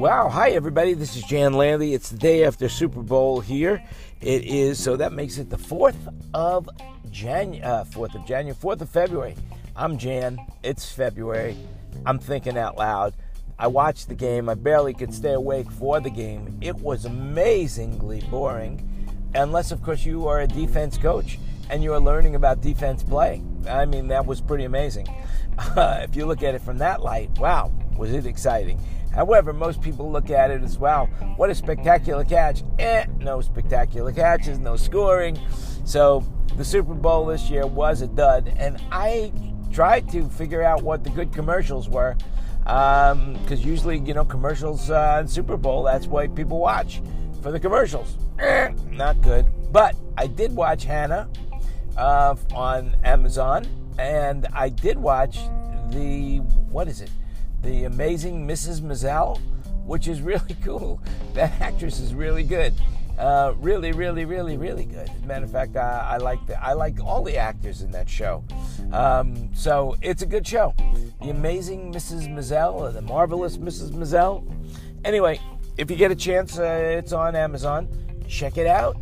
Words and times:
Wow, 0.00 0.28
hi 0.28 0.50
everybody. 0.50 0.92
This 0.92 1.16
is 1.16 1.22
Jan 1.22 1.54
Landy. 1.54 1.94
It's 1.94 2.10
the 2.10 2.18
day 2.18 2.44
after 2.44 2.68
Super 2.68 3.00
Bowl 3.00 3.40
here. 3.40 3.82
It 4.20 4.44
is 4.44 4.78
so 4.78 4.96
that 4.96 5.14
makes 5.14 5.38
it 5.38 5.48
the 5.48 5.56
fourth 5.56 5.96
of 6.34 6.68
Jan, 7.10 7.62
uh, 7.62 7.84
fourth 7.84 8.14
of 8.14 8.26
January, 8.26 8.54
fourth 8.54 8.82
of 8.82 8.90
February. 8.90 9.36
I'm 9.74 9.96
Jan. 9.96 10.38
It's 10.62 10.92
February. 10.92 11.56
I'm 12.04 12.18
thinking 12.18 12.58
out 12.58 12.76
loud. 12.76 13.14
I 13.58 13.68
watched 13.68 14.08
the 14.08 14.14
game. 14.14 14.50
I 14.50 14.54
barely 14.54 14.92
could 14.92 15.14
stay 15.14 15.32
awake 15.32 15.70
for 15.70 15.98
the 15.98 16.10
game. 16.10 16.58
It 16.60 16.76
was 16.76 17.06
amazingly 17.06 18.20
boring, 18.30 18.86
unless 19.34 19.72
of 19.72 19.82
course 19.82 20.04
you 20.04 20.28
are 20.28 20.40
a 20.40 20.46
defense 20.46 20.98
coach 20.98 21.38
and 21.70 21.82
you 21.84 21.94
are 21.94 22.00
learning 22.00 22.34
about 22.34 22.60
defense 22.60 23.02
play. 23.02 23.42
I 23.68 23.86
mean, 23.86 24.08
that 24.08 24.26
was 24.26 24.40
pretty 24.40 24.64
amazing. 24.64 25.06
Uh, 25.76 26.00
if 26.02 26.16
you 26.16 26.24
look 26.24 26.42
at 26.42 26.54
it 26.54 26.62
from 26.62 26.78
that 26.78 27.02
light, 27.02 27.28
wow, 27.38 27.70
was 27.94 28.14
it 28.14 28.24
exciting? 28.24 28.80
However, 29.14 29.52
most 29.52 29.82
people 29.82 30.10
look 30.10 30.30
at 30.30 30.50
it 30.50 30.62
as 30.62 30.78
well. 30.78 31.06
What 31.36 31.50
a 31.50 31.54
spectacular 31.54 32.24
catch! 32.24 32.62
Eh, 32.78 33.04
no 33.18 33.42
spectacular 33.42 34.10
catches, 34.10 34.58
no 34.58 34.76
scoring. 34.76 35.38
So 35.84 36.24
the 36.56 36.64
Super 36.64 36.94
Bowl 36.94 37.26
this 37.26 37.50
year 37.50 37.66
was 37.66 38.00
a 38.00 38.06
dud, 38.06 38.54
and 38.56 38.78
I 38.90 39.34
tried 39.70 40.08
to 40.12 40.30
figure 40.30 40.62
out 40.62 40.82
what 40.82 41.04
the 41.04 41.10
good 41.10 41.30
commercials 41.30 41.90
were, 41.90 42.16
because 42.60 43.12
um, 43.12 43.58
usually 43.58 43.98
you 43.98 44.14
know 44.14 44.24
commercials 44.24 44.88
uh, 44.88 45.18
on 45.18 45.28
Super 45.28 45.58
Bowl 45.58 45.82
that's 45.82 46.06
why 46.06 46.26
people 46.28 46.58
watch 46.58 47.02
for 47.42 47.52
the 47.52 47.60
commercials. 47.60 48.16
Eh, 48.38 48.72
not 48.88 49.20
good. 49.20 49.44
But 49.70 49.94
I 50.16 50.26
did 50.26 50.56
watch 50.56 50.84
Hanna 50.84 51.28
uh, 51.96 52.36
on 52.54 52.96
Amazon, 53.04 53.66
and 53.98 54.46
I 54.52 54.68
did 54.68 54.98
watch 54.98 55.38
the 55.90 56.38
what 56.70 56.88
is 56.88 57.00
it? 57.00 57.10
the 57.62 57.84
amazing 57.84 58.46
Mrs. 58.46 58.80
Maisel, 58.80 59.38
which 59.84 60.08
is 60.08 60.20
really 60.22 60.56
cool. 60.62 61.00
That 61.34 61.52
actress 61.60 62.00
is 62.00 62.14
really 62.14 62.42
good. 62.42 62.74
Uh, 63.18 63.52
really, 63.58 63.92
really, 63.92 64.24
really, 64.24 64.56
really 64.56 64.86
good. 64.86 65.10
As 65.10 65.22
a 65.22 65.26
matter 65.26 65.44
of 65.44 65.52
fact, 65.52 65.76
I, 65.76 66.12
I 66.12 66.16
like 66.16 66.44
the, 66.46 66.62
I 66.62 66.72
like 66.72 67.00
all 67.04 67.22
the 67.22 67.36
actors 67.36 67.82
in 67.82 67.90
that 67.90 68.08
show. 68.08 68.42
Um, 68.92 69.54
so 69.54 69.94
it's 70.00 70.22
a 70.22 70.26
good 70.26 70.46
show. 70.46 70.74
The 71.20 71.28
Amazing 71.28 71.92
Mrs. 71.92 72.28
Maisel, 72.28 72.72
or 72.74 72.90
The 72.90 73.02
Marvelous 73.02 73.58
Mrs. 73.58 73.90
Maisel. 73.90 74.50
Anyway, 75.04 75.38
if 75.76 75.90
you 75.90 75.96
get 75.96 76.10
a 76.10 76.14
chance, 76.14 76.58
uh, 76.58 76.62
it's 76.98 77.12
on 77.12 77.36
Amazon. 77.36 77.88
Check 78.26 78.56
it 78.56 78.66
out. 78.66 78.96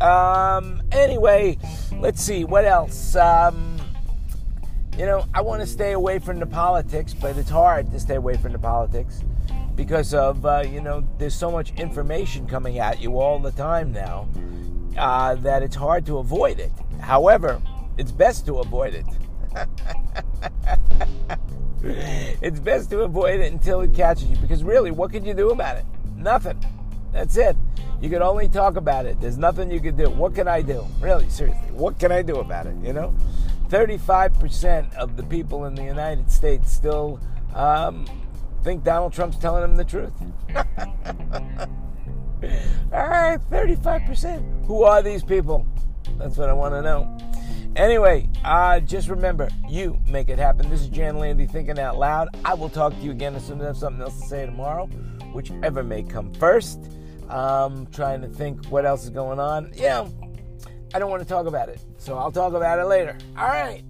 Um, 0.00 0.82
anyway, 0.90 1.56
let's 2.02 2.20
see 2.20 2.42
what 2.44 2.64
else. 2.64 3.14
Um, 3.14 3.76
you 4.98 5.06
know, 5.06 5.24
I 5.32 5.40
want 5.40 5.60
to 5.62 5.66
stay 5.66 5.92
away 5.92 6.18
from 6.18 6.40
the 6.40 6.46
politics, 6.46 7.14
but 7.14 7.38
it's 7.38 7.48
hard 7.48 7.92
to 7.92 8.00
stay 8.00 8.16
away 8.16 8.36
from 8.36 8.52
the 8.52 8.58
politics 8.58 9.22
because 9.76 10.12
of, 10.12 10.44
uh, 10.44 10.64
you 10.68 10.80
know, 10.80 11.06
there's 11.18 11.34
so 11.34 11.50
much 11.50 11.72
information 11.74 12.46
coming 12.46 12.80
at 12.80 13.00
you 13.00 13.18
all 13.18 13.38
the 13.38 13.52
time 13.52 13.92
now 13.92 14.28
uh, 14.98 15.36
that 15.36 15.62
it's 15.62 15.76
hard 15.76 16.04
to 16.06 16.18
avoid 16.18 16.58
it. 16.58 16.72
However, 17.00 17.62
it's 17.96 18.10
best 18.10 18.46
to 18.46 18.58
avoid 18.58 18.94
it. 18.94 19.06
it's 22.42 22.58
best 22.58 22.90
to 22.90 23.02
avoid 23.02 23.40
it 23.40 23.52
until 23.52 23.80
it 23.80 23.94
catches 23.94 24.24
you 24.24 24.36
because 24.38 24.64
really, 24.64 24.90
what 24.90 25.12
can 25.12 25.24
you 25.24 25.34
do 25.34 25.50
about 25.50 25.76
it? 25.76 25.84
Nothing. 26.16 26.62
That's 27.12 27.36
it. 27.36 27.56
You 28.02 28.10
can 28.10 28.20
only 28.20 28.48
talk 28.48 28.74
about 28.76 29.06
it. 29.06 29.20
There's 29.20 29.38
nothing 29.38 29.70
you 29.70 29.78
can 29.80 29.94
do. 29.94 30.10
What 30.10 30.34
can 30.34 30.48
I 30.48 30.60
do? 30.60 30.84
Really, 31.00 31.30
seriously, 31.30 31.70
what 31.70 32.00
can 32.00 32.10
I 32.10 32.20
do 32.20 32.40
about 32.40 32.66
it? 32.66 32.74
You 32.82 32.92
know? 32.92 33.14
35% 33.68 34.92
of 34.94 35.16
the 35.16 35.22
people 35.22 35.66
in 35.66 35.76
the 35.76 35.84
United 35.84 36.28
States 36.28 36.72
still 36.72 37.20
um, 37.54 38.04
think 38.64 38.82
Donald 38.82 39.12
Trump's 39.12 39.38
telling 39.38 39.62
them 39.62 39.76
the 39.76 39.84
truth. 39.84 40.12
All 42.92 43.08
right, 43.08 43.38
35%. 43.50 44.66
Who 44.66 44.82
are 44.82 45.00
these 45.00 45.22
people? 45.22 45.64
That's 46.18 46.36
what 46.36 46.48
I 46.48 46.54
want 46.54 46.74
to 46.74 46.82
know. 46.82 47.16
Anyway, 47.76 48.28
uh, 48.44 48.80
just 48.80 49.08
remember, 49.08 49.48
you 49.68 49.96
make 50.08 50.28
it 50.28 50.40
happen. 50.40 50.68
This 50.68 50.80
is 50.80 50.88
Jan 50.88 51.18
Landy 51.18 51.46
thinking 51.46 51.78
out 51.78 51.96
loud. 51.96 52.30
I 52.44 52.54
will 52.54 52.68
talk 52.68 52.94
to 52.94 53.00
you 53.00 53.12
again 53.12 53.36
as 53.36 53.46
soon 53.46 53.60
as 53.60 53.62
I 53.62 53.66
have 53.68 53.78
something 53.78 54.02
else 54.02 54.20
to 54.20 54.26
say 54.26 54.44
tomorrow, 54.44 54.86
whichever 55.32 55.84
may 55.84 56.02
come 56.02 56.34
first. 56.34 56.80
Um, 57.32 57.86
trying 57.86 58.20
to 58.20 58.28
think 58.28 58.66
what 58.66 58.84
else 58.84 59.04
is 59.04 59.10
going 59.10 59.40
on. 59.40 59.72
Yeah, 59.74 60.06
I 60.94 60.98
don't 60.98 61.10
want 61.10 61.22
to 61.22 61.28
talk 61.28 61.46
about 61.46 61.68
it. 61.68 61.80
So 61.96 62.18
I'll 62.18 62.32
talk 62.32 62.52
about 62.52 62.78
it 62.78 62.84
later. 62.84 63.16
All 63.36 63.48
right. 63.48 63.82